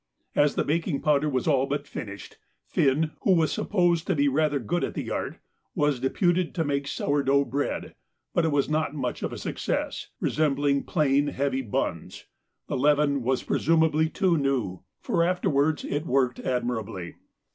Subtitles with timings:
[0.35, 4.57] As the baking powder was all but finished, Finn, who was supposed to be rather
[4.57, 5.37] good at the art,
[5.75, 7.93] was deputed to make sour dough bread,
[8.33, 12.25] but it was not much of a success, resembling plain heavy buns.
[12.65, 17.17] The leaven was presumably too new, for afterwards it worked admirably.